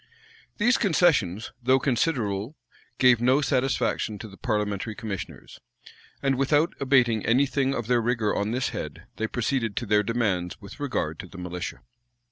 [0.19, 0.71] [*]* Dugdale, p.
[0.95, 1.15] 779,
[1.45, 1.45] 780.
[1.45, 2.57] These concessions, though considerable
[2.97, 5.59] gave no satisfaction to the parliamentary commissioners;
[6.23, 10.01] and, without abating any thing of their rigor on this head, they proceeded to their
[10.01, 11.81] demands with regard to the militia.